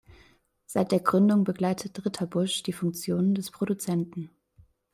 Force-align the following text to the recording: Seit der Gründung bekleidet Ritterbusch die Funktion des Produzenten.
Seit 0.65 0.91
der 0.91 0.99
Gründung 0.99 1.43
bekleidet 1.43 2.03
Ritterbusch 2.03 2.63
die 2.63 2.73
Funktion 2.73 3.35
des 3.35 3.51
Produzenten. 3.51 4.31